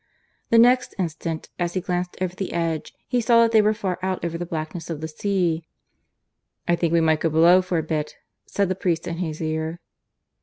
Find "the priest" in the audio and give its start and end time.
8.69-9.07